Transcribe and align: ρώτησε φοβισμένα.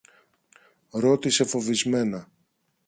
ρώτησε 0.91 1.43
φοβισμένα. 1.45 2.27